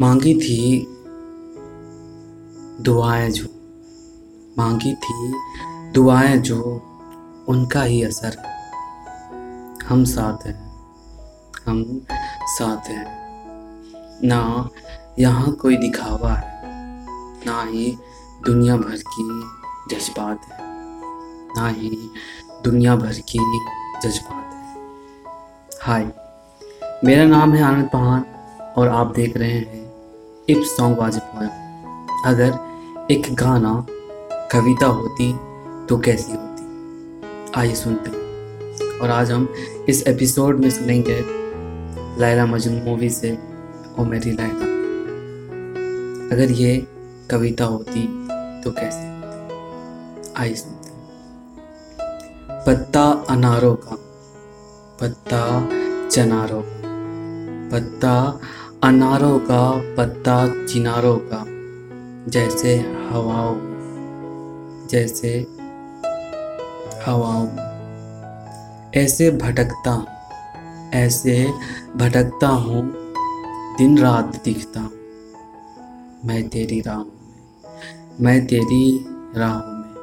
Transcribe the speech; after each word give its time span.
मांगी 0.00 0.34
थी 0.34 0.86
दुआएँ 2.80 3.30
जो, 3.30 3.44
मांगी 4.58 4.94
थी 4.94 5.34
दुआएँ 5.92 6.38
जो 6.38 6.60
उनका 7.48 7.82
ही 7.82 8.02
असर 8.02 8.36
हम 9.88 10.04
साथ 10.04 10.46
हैं, 10.46 10.72
हम 11.66 12.06
साथ 12.46 12.88
हैं। 12.88 13.06
ना 14.24 14.70
यहाँ 15.18 15.52
कोई 15.52 15.76
दिखावा 15.76 16.32
है, 16.32 16.60
ना 17.46 17.62
ही 17.62 17.98
दुनिया 18.46 18.76
भर 18.76 18.96
की 19.16 19.28
जज्बात 19.94 20.40
है, 20.52 20.58
ना 21.56 21.68
ही 21.68 22.10
दुनिया 22.64 22.96
भर 22.96 23.12
की 23.12 23.38
जज्बात 24.04 24.52
है। 24.54 24.82
हाय, 25.82 26.12
मेरा 27.04 27.24
नाम 27.24 27.54
है 27.54 27.62
आनंद 27.62 27.88
पहान 27.92 28.24
और 28.76 28.88
आप 28.88 29.14
देख 29.14 29.36
रहे 29.36 29.52
हैं 29.52 29.83
इप 30.48 30.62
सॉन्ग 30.62 30.98
वाजिब 30.98 31.22
पोएम 31.22 31.48
अगर 32.26 32.58
एक 33.10 33.34
गाना 33.34 33.86
कविता 34.52 34.86
होती 34.86 35.32
तो 35.86 35.98
कैसी 35.98 36.32
होती? 36.32 36.66
आइए 37.56 37.74
सुनते 37.74 38.10
हैं। 38.10 39.00
और 39.00 39.10
आज 39.10 39.30
हम 39.30 39.48
इस 39.88 40.06
एपिसोड 40.06 40.60
में 40.60 40.70
सुनेंगे 40.70 41.20
लैला 42.20 42.46
मजनू 42.46 42.90
मूवी 42.90 43.10
से 43.10 43.38
ओ 43.98 44.04
मेरी 44.04 44.30
लैला। 44.30 44.74
अगर 46.34 46.50
ये 46.50 46.86
कविता 47.30 47.64
होती 47.64 48.02
तो 48.64 48.70
कैसे 48.70 48.98
होती? 48.98 50.32
आइए 50.36 50.54
सुनते 50.54 50.88
हैं। 50.88 51.10
पत्ता 52.66 53.24
अनारों 53.30 53.74
का, 53.74 53.96
पत्ता 55.00 55.68
चनारों 56.08 56.62
का, 56.62 56.84
पत्ता 57.72 58.40
अनारों 58.84 59.38
का 59.38 59.70
पत्ता 59.96 60.66
चिनारों 60.66 61.16
का, 61.18 61.44
जैसे 62.30 62.76
हवाओं 63.12 63.56
जैसे 64.86 65.46
हवाओं। 67.06 67.48
ऐसे 68.94 69.30
भटकता 69.30 69.94
ऐसे 70.94 71.52
भटकता 71.96 72.48
हूँ 72.48 72.92
दिन 73.78 73.98
रात 73.98 74.42
दिखता। 74.44 74.80
मैं 76.24 76.48
तेरी 76.48 76.80
राह 76.80 76.98
में, 76.98 77.12
मैं 78.20 78.46
तेरी 78.46 79.06
राह 79.36 79.56
में। 79.56 79.94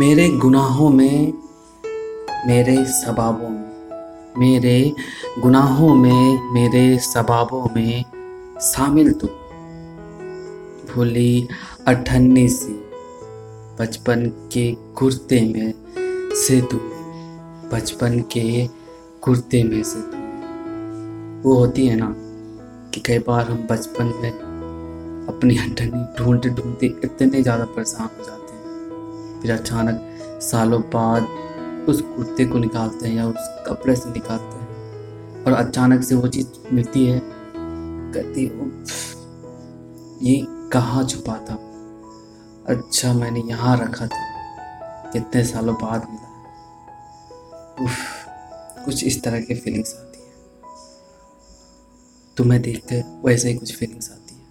मेरे 0.00 0.28
गुनाहों 0.28 0.90
में, 0.90 1.32
मेरे 2.46 2.84
सबाबों 2.84 3.48
में। 3.48 3.71
मेरे 4.38 4.94
गुनाहों 5.38 5.94
में, 5.94 6.52
मेरे 6.52 6.98
सबाबों 6.98 7.68
में 7.76 8.04
शामिल 8.60 9.12
तू। 9.12 9.26
भूली 10.92 11.48
अठन्नी 11.86 12.48
सी 12.48 12.72
बचपन 13.80 14.26
के 14.52 14.70
कुर्ते 14.98 15.40
में 15.40 15.74
से 16.34 16.60
तू। 16.60 16.76
बचपन 17.72 18.18
के 18.32 18.66
कुर्ते 19.22 19.62
में 19.62 19.82
से 19.82 20.00
तू। 20.00 20.18
वो 21.42 21.56
होती 21.58 21.86
है 21.86 21.96
ना 21.96 22.14
कि 22.94 23.00
कई 23.00 23.18
बार 23.18 23.44
हम 23.44 23.66
बचपन 23.70 24.12
में 24.22 24.30
अपनी 25.28 25.54
हटनी 25.54 26.04
ढूंढते 26.18 26.48
ढूंढते 26.48 26.86
इतने 26.86 27.42
ज़्यादा 27.42 27.64
परेशान 27.64 28.08
हो 28.18 28.24
जाते 28.24 28.54
हैं। 28.54 29.40
फिर 29.40 29.52
अचानक 29.52 30.08
सालों 30.42 30.80
बाद 30.80 31.28
उस 31.88 32.00
कुर्ते 32.00 32.44
को 32.44 32.58
निकालते 32.58 33.08
हैं 33.08 33.16
या 33.16 33.28
उस 33.28 33.34
कपड़े 33.38 33.96
से 33.96 34.10
निकालते 34.10 34.44
हैं 34.44 34.72
और 35.44 35.52
अचानक 35.52 36.04
से 36.04 36.14
वो 36.14 36.28
चीज़ 36.28 36.46
मिलती 36.72 37.06
है, 37.06 37.20
कहती 38.14 38.44
ये 40.30 40.46
कहाँ 40.68 41.04
छुपा 41.04 41.36
था? 41.36 41.54
अच्छा 42.74 43.12
मैंने 43.12 43.40
यहाँ 43.40 43.78
रखा 43.78 44.06
था। 44.06 44.32
कितने 45.10 45.44
सालों 45.44 45.74
बाद 45.74 46.06
मिला 46.10 46.32
कुछ 48.84 49.04
इस 49.04 49.22
तरह 49.22 49.40
की 49.40 49.54
फीलिंग्स 49.54 49.94
आती 49.94 50.22
है। 50.22 50.32
तुम्हें 52.36 52.62
देख 52.62 52.84
कर 52.84 53.22
वैसे 53.24 53.48
ही 53.48 53.54
कुछ 53.54 53.76
फीलिंग्स 53.76 54.10
आती 54.10 54.34
है। 54.34 54.42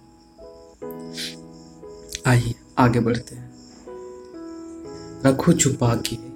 आइए, 2.26 2.54
आगे 2.78 3.00
बढ़ते 3.00 3.34
हैं। 3.34 3.52
रखो 5.26 5.52
छुपा 5.52 5.94
के। 5.94 6.31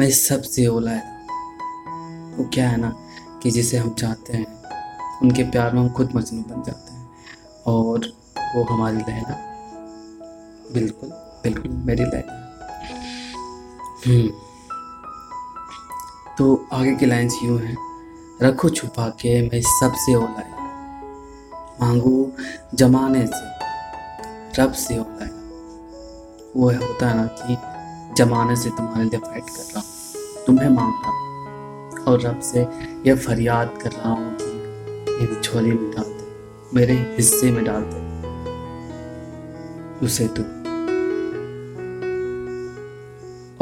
मैं 0.00 0.10
सबसे 0.10 0.66
ओलाया 0.66 1.26
वो 2.36 2.44
क्या 2.44 2.68
है 2.68 2.76
ना 2.76 2.88
कि 3.42 3.50
जिसे 3.50 3.76
हम 3.76 3.94
चाहते 3.94 4.36
हैं, 4.36 4.46
उनके 5.22 5.42
प्यार 5.42 5.72
में 5.72 5.80
हम 5.80 5.88
खुद 5.88 6.12
मजनू 6.16 6.42
बन 6.42 6.62
जाते 6.62 6.92
हैं 6.92 7.10
और 7.66 8.06
वो 8.56 8.62
हमारी 8.62 8.96
लहना 8.96 9.36
बिल्कुल 10.74 11.08
बिल्कुल 11.42 11.70
मेरी 11.70 12.04
लहना 12.04 12.32
हम्म। 14.06 14.28
तो 16.38 16.68
आगे 16.72 16.94
की 16.94 17.06
लाइन्स 17.06 17.38
यूँ 17.44 17.60
हैं। 17.60 17.76
रखो 18.42 18.70
छुपा 18.70 19.08
के 19.08 19.48
मैं 19.48 19.60
सबसे 19.60 20.14
ओलाया 20.14 20.56
मांगू 21.80 22.32
जमाने 22.74 23.26
से 23.26 24.62
रब 24.62 24.72
से 24.72 24.98
ओलाया 24.98 25.30
वो 26.56 26.70
होता 26.70 27.08
है 27.08 27.16
ना 27.16 27.26
कि 27.26 27.79
जमाने 28.16 28.56
से 28.56 28.70
तुम्हारे 28.70 29.04
लिए 29.04 29.18
फाइट 29.18 29.44
कर 29.44 29.62
रहा 29.62 29.80
हूँ। 29.80 30.44
तुम्हें 30.46 30.68
मांग 30.68 30.92
रहा 30.92 31.10
हूँ। 31.10 31.18
और 32.04 32.20
रब 32.20 32.40
से 32.40 32.66
यह 33.06 33.16
फरियाद 33.16 33.78
कर 33.82 33.90
रहा 33.90 34.10
हूँ 34.10 34.36
कि 34.40 34.50
मेरी 35.12 35.40
झोली 35.40 35.70
में 35.70 35.90
डाल 35.90 36.04
दे, 36.04 36.24
मेरे 36.74 36.94
हिस्से 37.16 37.50
में 37.50 37.64
डाल 37.64 37.82
दे। 37.82 38.08
उसे 40.06 40.26
तू 40.28 40.42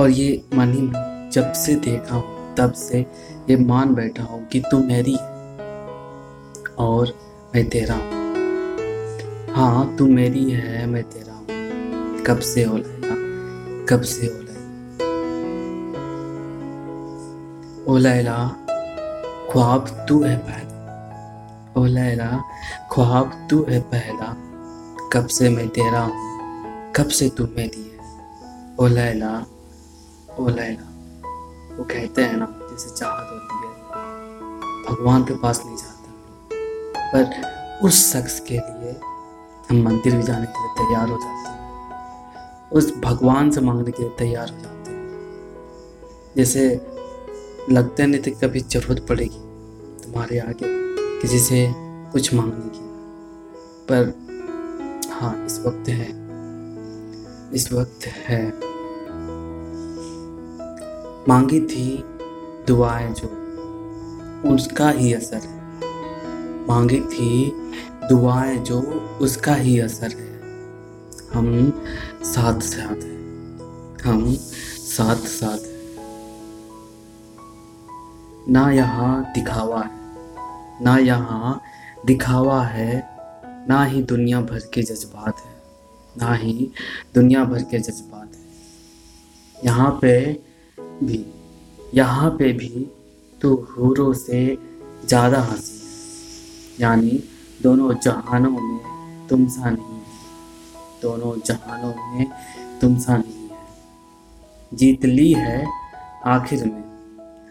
और 0.03 0.10
ये 0.10 0.44
मन 0.54 0.72
ही 0.72 0.91
जब 1.30 1.53
से 1.53 1.75
देखा 1.75 2.15
हूँ, 2.15 2.54
तब 2.54 2.72
से 2.72 2.98
ये 3.50 3.56
मान 3.56 3.94
बैठा 3.94 4.22
हूँ 4.22 4.47
कि 4.48 4.60
तू 4.60 4.78
मेरी 4.78 5.12
है। 5.12 5.36
और 6.78 7.15
मैं 7.54 7.69
तेरा 7.69 7.94
हूँ। 7.94 8.10
हाँ 9.54 9.97
तू 9.97 10.06
मेरी 10.06 10.50
है, 10.50 10.86
मैं 10.86 11.03
तेरा 11.03 11.32
हूँ। 11.32 11.47
कब 12.25 12.38
से 12.38 12.65
हो 12.65 12.76
लैला 12.76 12.97
कब 13.88 14.03
से 14.03 14.22
लैला 14.22 14.54
ओ 17.93 17.97
लैला 17.97 18.49
ख्वाब 19.53 20.06
तू 20.09 20.22
है 20.22 20.37
पहला। 20.37 20.78
ओ 21.78 21.84
लैला 21.84 22.44
ख्वाब 22.93 23.47
तू 23.50 23.66
है 23.69 23.81
पहला। 23.81 24.37
कब 25.12 25.27
से 25.27 25.48
मैं 25.48 25.69
तेरा 25.69 26.00
हूँ? 26.00 26.93
कब 26.93 27.09
से 27.09 27.28
तू 27.28 27.44
मेरी 27.44 27.82
है? 27.82 27.98
ओ 28.81 28.87
लैला 28.87 29.47
ओ 30.38 30.48
लैला 30.48 30.88
वो 31.77 31.84
कहते 31.84 32.22
हैं 32.22 32.37
ना, 32.37 32.47
जैसे 32.47 32.91
चाहत 32.97 33.28
होती 33.32 33.54
है। 33.54 33.72
भगवान 34.84 35.22
के 35.22 35.34
पास 35.34 35.62
नहीं 35.66 35.77
जाता। 35.77 36.12
पर 37.12 37.59
उस 37.87 38.12
शख्स 38.12 38.41
के 38.41 38.54
लिए 38.54 39.00
हम 39.71 39.82
मंदिर 39.82 40.16
भी 40.16 40.22
जाने 40.22 40.47
के 40.47 40.60
लिए 40.62 40.88
तैयार 40.88 41.09
हो 41.09 41.16
जाते 41.16 41.48
हैं। 41.48 41.58
उस 42.73 42.97
भगवान 42.97 43.51
से 43.51 43.61
मांगने 43.61 43.91
के 43.91 44.03
लिए 44.03 44.12
तैयार 44.19 44.51
हो 44.51 44.59
जाते 44.59 44.91
हैं। 44.91 45.09
जैसे 46.37 46.81
लगते 47.71 48.06
नहीं 48.06 48.23
थे 48.27 48.31
कभी 48.31 48.61
ज़रूरत 48.61 49.06
पड़ेगी 49.09 49.39
तुम्हारे 50.05 50.39
आगे 50.39 50.89
किसी 51.21 51.39
से 51.39 51.75
कुछ 52.12 52.34
मांगने 52.34 52.69
की। 52.69 52.89
पर 53.91 54.28
हाँ 55.11 55.47
इस 55.47 55.61
वक्त 55.61 55.89
है। 55.89 56.09
इस 57.55 57.73
वक्त 57.73 58.07
है। 58.07 58.53
मांगी 61.28 61.61
थी 61.61 62.05
दुआएँ 62.67 63.15
जो 63.15 63.27
उसका 64.55 64.91
ही 64.91 65.12
असर 65.12 65.37
है। 65.37 65.59
मांगी 66.66 67.01
थी 67.01 67.53
दुआएँ 68.09 68.59
जो 68.59 68.81
उसका 69.21 69.54
ही 69.54 69.81
असर 69.81 70.07
है। 70.07 70.38
हम 71.34 71.47
साथ 72.25 72.60
साथ 72.60 73.03
हैं। 73.04 73.16
हम 74.04 74.34
साथ 74.34 75.27
साथ 75.28 75.59
हैं। 75.59 75.77
ना 78.48 78.71
यहाँ 78.71 79.33
दिखावा 79.34 79.80
है, 79.83 79.91
ना 80.83 80.97
यहाँ 80.98 81.60
दिखावा 82.07 82.63
है, 82.65 83.03
ना 83.69 83.83
ही 83.84 84.03
दुनिया 84.03 84.41
भर 84.41 84.60
के 84.75 84.83
जज्बात 84.83 85.39
है, 85.39 85.53
ना 86.16 86.34
ही 86.34 86.71
दुनिया 87.15 87.45
भर 87.45 87.63
के 87.63 87.78
जज्बात 87.78 88.34
है। 88.34 89.65
यहाँ 89.65 89.91
पे 90.03 90.15
भी, 90.80 91.25
यहाँ 91.95 92.30
पे 92.30 92.53
भी 92.53 92.89
तो 93.41 93.54
हूरों 93.71 94.13
से 94.15 94.59
ज़्यादा 95.07 95.41
हँसी 95.41 95.77
है। 95.77 96.80
यानी 96.80 97.22
दोनों 97.63 97.95
जहानों 97.95 98.51
में 98.51 99.27
तुम 99.28 99.47
सा 99.48 99.71
नहीं 99.71 99.97
दोनों 101.03 101.34
जहानों 101.47 101.95
में 102.12 102.27
तुम 102.80 102.98
सा 102.98 103.16
नहीं 103.16 103.48
है। 103.48 103.59
जीत 104.74 105.04
ली 105.04 105.33
है 105.33 105.66
आखिर 106.27 106.65
में। 106.65 106.84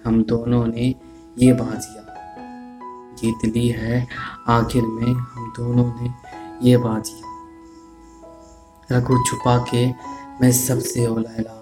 हम 0.05 0.23
दोनों 0.23 0.65
ने 0.67 0.95
ये 1.38 1.53
बाजिया 1.53 2.03
जीत 3.15 3.45
ली 3.45 3.67
है 3.69 4.07
आखिर 4.47 4.83
में। 4.83 5.13
हम 5.13 5.53
दोनों 5.57 5.85
ने 6.01 6.13
ये 6.69 6.77
बाजिया 6.77 7.25
रखो 8.91 9.23
छुपा 9.25 9.57
के 9.69 9.85
मैं 10.41 10.51
सबसे 10.51 11.05
ओ 11.07 11.17
लैला 11.17 11.55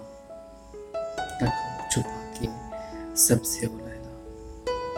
रखो 1.42 1.90
छुपा 1.90 2.20
के 2.36 2.48
सबसे 3.16 3.66
ओ 3.66 3.70
लैला 3.70 4.12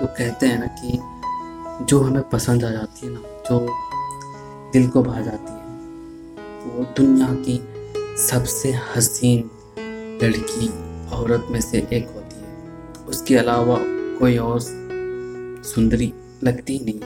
तो 0.01 0.07
कहते 0.07 0.47
हैं 0.47 0.59
ना 0.59 0.67
कि 0.81 1.85
जो 1.85 2.01
हमें 2.01 2.29
पसंद 2.29 2.65
आ 2.65 2.71
जाती 2.71 3.07
है 3.07 3.13
ना, 3.13 3.21
जो 3.21 4.71
दिल 4.73 4.89
को 4.89 5.03
भा 5.03 5.21
जाती 5.21 5.53
है 5.53 5.68
वो 6.67 6.85
दुनिया 6.85 7.29
की 7.31 7.67
सबसे 8.19 8.73
हसीन 8.97 9.51
लड़की 10.23 10.69
औरत 11.09 11.47
में 11.51 11.61
से 11.61 11.89
एक 11.93 12.09
होती 12.15 12.41
है। 12.41 12.63
उसके 13.09 13.37
अलावा 13.37 13.79
कोई 14.19 14.39
और 14.39 14.61
सुंदरी 15.65 16.15
लगती 16.45 16.79
नहीं, 16.85 17.01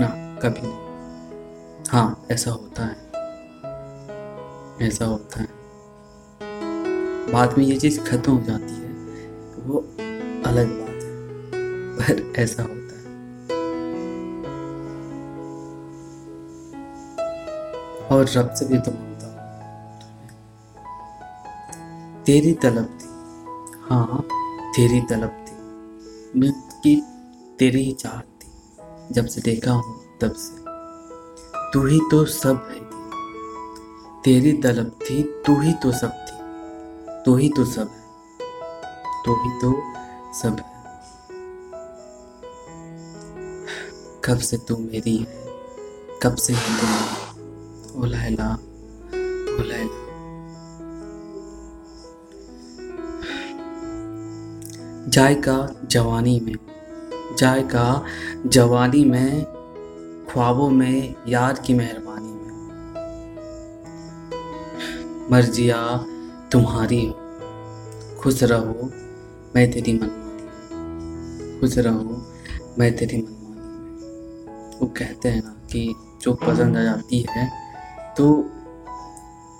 ना, 0.00 0.36
कभी 0.42 0.60
नहीं। 0.62 0.88
हाँ 1.88 2.26
ऐसा 2.30 2.50
होता 2.50 2.82
है। 2.82 3.08
ऐसा 4.88 5.04
होता 5.04 5.40
है। 5.40 5.48
बाद 7.32 7.58
में 7.58 7.64
ये 7.64 7.78
चीज़ 7.78 8.00
खत्म 8.00 8.32
हो 8.32 8.44
जाती 8.44 8.72
है। 8.72 8.88
वो 9.66 9.78
अलग 10.46 10.68
बात 10.68 10.88
है। 10.88 11.08
पर 11.96 12.40
ऐसा 12.40 12.62
है 12.62 12.77
और 18.10 18.26
रब 18.36 18.54
से 18.54 18.64
भी 18.64 18.78
तो 18.78 18.90
माँगता 18.90 19.28
तेरी 22.26 22.52
तलब 22.52 22.98
थी 23.02 23.04
हाँ 23.90 24.28
तेरी 24.76 25.00
तलब 25.00 25.44
थी 25.48 25.48
मैं 26.40 26.52
की 26.52 27.02
तेरी 27.58 27.82
ही 27.82 27.92
चाहत। 27.92 28.24
थी 28.24 28.48
जब 29.14 29.26
से 29.26 29.40
देखा 29.40 29.72
हूँ, 29.72 30.18
तब 30.20 30.32
से। 30.32 30.64
तू 31.72 31.86
ही 31.86 32.00
तो 32.10 32.24
सब 32.24 32.68
है 32.70 32.80
तेरी। 34.22 34.52
तलब 34.52 34.98
थी 35.02 35.22
तू 35.22 35.60
ही 35.60 35.72
तो 35.72 35.92
सब 35.92 36.12
थी। 36.12 36.38
तू 37.24 37.36
ही 37.36 37.48
तो 37.48 37.64
सब 37.64 37.90
है। 37.90 38.04
तू 39.24 39.34
ही 39.34 39.60
तो 39.60 39.82
सब 40.34 40.56
है। 40.60 40.82
कब 44.24 44.38
से 44.38 44.56
तू 44.56 44.76
मेरी 44.76 45.16
है? 45.16 45.44
कब 46.22 46.34
से 46.34 46.52
है 46.52 46.80
तू 46.80 47.27
ओ 47.98 48.04
लैला 48.04 48.54
ओ 49.58 49.62
लैला 49.62 50.06
जायका 55.08 55.76
जवानी 55.84 56.40
में, 56.40 56.54
जायका 57.38 58.04
जवानी 58.46 59.04
में, 59.04 59.44
ख्वाबों 60.30 60.70
में, 60.70 61.14
यार 61.28 61.62
की 61.66 61.74
मेहरबानी 61.74 62.32
में। 62.32 62.56
मर्जिया 65.30 66.06
तुम्हारी 66.52 67.06
हो, 67.06 67.12
खुश 68.22 68.42
रहो, 68.42 68.90
मैं 69.56 69.70
तेरी 69.70 69.92
मनमानी 69.92 71.60
खुश 71.60 71.78
रहो, 71.78 72.26
मैं 72.78 72.96
तेरी 72.96 73.16
मनमानी 73.16 74.78
वो 74.78 74.86
कहते 74.86 75.28
हैं 75.28 75.42
ना 75.44 75.56
कि 75.72 75.94
जो 76.22 76.34
पसंद 76.34 76.76
आ 76.76 76.82
जाती 76.82 77.26
है 77.30 77.67
तो 78.18 78.50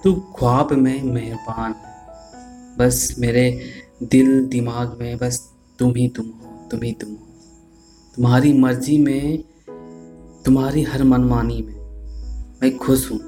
तू 0.05 0.15
ख्वाब 0.15 0.73
में 0.73 1.03
मेहरबान 1.03 1.75
बस 2.79 3.17
मेरे 3.19 3.61
दिल 4.03 4.47
दिमाग 4.47 4.99
में, 5.01 5.19
बस 5.19 5.55
तुम 5.79 5.95
ही 5.97 6.09
तुम 6.09 6.27
हो, 6.27 6.69
तुम 6.71 6.83
ही 6.83 6.93
तुम 6.93 7.11
हो। 7.11 7.27
तुम्हारी 8.17 8.53
मर्ज़ी 8.53 8.99
में, 8.99 9.45
तुम्हारी 10.45 10.83
हर 10.83 11.05
मनमानी 11.05 11.63
में 11.63 11.75
मैं 12.63 12.79
खुश 12.79 13.11
हूँ। 13.11 13.19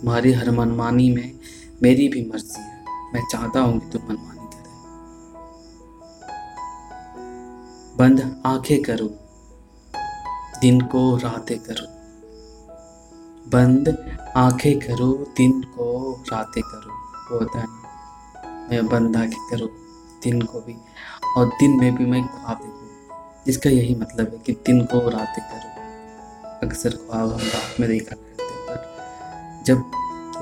तुम्हारी 0.00 0.32
हर 0.32 0.50
मनमानी 0.50 1.10
में 1.10 1.38
मेरी 1.82 2.08
भी 2.08 2.30
मर्ज़ी 2.30 2.62
है। 2.62 2.84
मैं 3.14 3.22
चाहता 3.32 3.60
हूँ 3.60 3.80
कि 3.80 3.98
तुम 3.98 4.02
मनमानी 4.02 4.46
करे। 4.46 4.70
बंद 7.98 8.42
आँखें 8.46 8.82
करो, 8.82 9.08
दिन 10.60 10.80
को 10.80 11.16
रातें 11.16 11.58
करो। 11.58 11.97
बंद, 13.52 13.88
आँखें 14.36 14.78
करो, 14.78 15.12
दिन 15.36 15.60
को, 15.76 15.86
रातें 16.32 16.62
करो, 16.62 16.92
वो 17.30 17.38
होता 17.38 17.60
है। 17.60 17.66
मैं 18.70 18.86
बंद 18.86 19.16
आँखें 19.16 19.48
करो, 19.50 19.66
दिन 20.22 20.42
को 20.42 20.60
भी। 20.60 20.76
और 21.36 21.46
दिन 21.46 21.78
में 21.80 21.94
भी 21.94 22.06
मैं 22.06 22.22
ख्वाब 22.24 22.56
देखूँ 22.56 23.44
इसका 23.48 23.70
यही 23.70 23.94
मतलब 23.94 24.32
है 24.32 24.38
कि 24.38 24.52
दिन 24.66 24.84
को, 24.84 25.08
रातें 25.08 25.44
करो। 25.44 26.66
अक्सर 26.66 26.90
ख्वाब 26.90 27.32
हम 27.32 27.40
रात 27.40 27.80
में 27.80 27.88
देखा 27.88 28.16
करते 28.16 28.42
हैं 28.42 28.66
बट 28.66 29.64
जब 29.66 29.78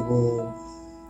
वो 0.01 0.53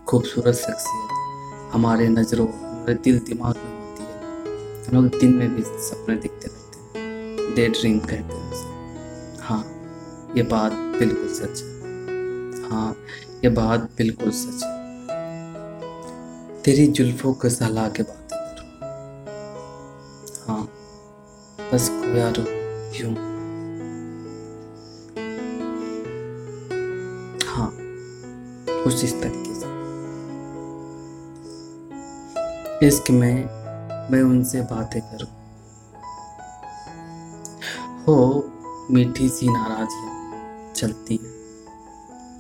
खूबसूरत 0.09 0.55
शख्सियत 0.55 1.73
हमारे 1.75 2.09
नज़रों, 2.09 2.47
हमारे 2.49 2.95
दिल, 2.95 3.19
दिमाग 3.19 3.57
में 3.57 3.73
होती 3.81 4.03
है 4.03 4.87
हम 4.87 4.95
लोग 4.95 5.21
दिन 5.21 5.35
में 5.35 5.55
भी 5.55 5.63
सपने 5.63 6.17
दिखते 6.17 6.49
रहते 6.49 6.99
हैं। 6.99 7.55
डे 7.55 7.69
ड्रीम 7.69 7.99
कहते 7.99 8.35
हैं 8.35 9.39
हाँ 9.41 9.63
ये 10.37 10.43
बात 10.43 10.73
बिल्कुल 10.73 11.29
सच 11.29 11.63
है। 11.63 11.86
हाँ 12.71 12.97
ये 13.45 13.49
बात 13.49 13.81
बिल्कुल 13.81 14.31
सच 14.31 14.65
है। 14.65 14.75
तेरी 16.63 16.87
जुल्फों 16.87 17.33
को 17.35 17.49
सहला 17.49 17.89
के 17.89 18.03
बातें 18.03 18.39
करो 18.39 18.67
हाँ 20.47 20.69
बस 21.73 21.89
खोया 21.89 22.29
रो 22.29 22.45
यूँ। 23.01 23.37
कुछ 28.85 29.05
इस 29.05 29.13
तरीके 29.23 29.55
से 29.55 29.67
इश्क 32.87 33.11
में 33.11 33.45
मैं 34.11 34.23
उनसे 34.23 34.61
बातें 34.61 35.01
करूँ। 35.01 35.29
हो, 38.05 38.51
मीठी 38.91 39.29
सी 39.29 39.49
नाराजियाँ 39.49 40.73
चलती 40.75 41.17
है। 41.17 41.36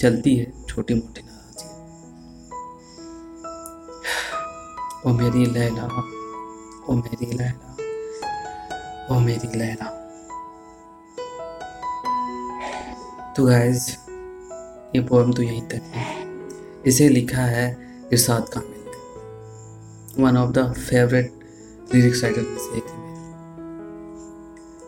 चलती 0.01 0.35
है, 0.37 0.53
छोटी 0.69 0.95
मोटी 0.95 1.23
नाराजियाँ 1.23 1.75
ओ 5.07 5.13
मेरी 5.13 5.45
लैला, 5.47 5.85
ओ 6.89 6.95
मेरी 6.95 7.27
लैला, 7.33 7.77
ओ 9.11 9.19
मेरी 9.21 9.59
लैला। 9.59 9.89
तो 13.37 13.45
गाइज़ 13.47 13.91
ये 14.97 15.00
पोएम 15.00 15.33
तो 15.33 15.43
यहीं 15.43 15.62
तक 15.62 15.83
है। 15.95 16.07
इसे 16.87 17.09
लिखा 17.09 17.43
है 17.43 17.67
इरशाद 18.12 18.49
कामिल 18.49 18.85
ने। 18.87 20.23
One 20.23 20.37
of 20.37 20.50
the 20.50 20.73
favourite 20.73 21.33
lyrics 21.95 22.23
writer 22.23 22.43
में 22.43 22.59
से 22.59 22.76
एक 22.76 22.85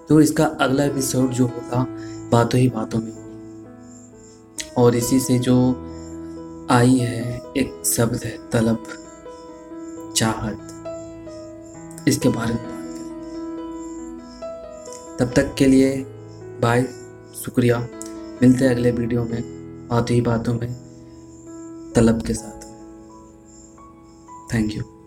तो 0.09 0.21
इसका 0.21 0.45
अगला 0.45 0.85
एपिसोड 0.85 1.31
जो 1.31 1.47
होगा, 1.47 1.87
बातों 2.33 2.61
ही 2.61 2.69
बातों 2.69 3.01
में 3.01 3.13
और 4.79 4.97
इसी 4.97 5.21
से 5.21 5.39
जो 5.39 5.57
आई 6.71 6.97
है, 6.97 7.39
एक 7.57 7.83
शब्द 7.87 8.21
है, 8.25 8.51
तलब, 8.51 8.85
चाहत। 10.17 10.59
इसके 12.09 12.29
बारे 12.29 12.55
में 12.55 12.65
बात 12.65 12.73
करेंगे 12.73 13.17
तब 15.19 15.33
तक 15.37 15.55
के 15.55 15.67
लिए 15.67 15.97
बाय, 16.63 16.83
शुक्रिया। 17.45 17.79
मिलते 18.43 18.65
हैं 18.65 18.71
अगले 18.71 18.91
वीडियो 18.91 19.25
में 19.25 19.43
बातों 19.91 20.15
ही 20.15 20.21
बातों 20.21 20.55
में, 20.55 20.73
तलब 21.97 22.23
के 22.23 22.35
साथ। 22.35 22.61
Thank 24.55 24.75
you 24.75 24.98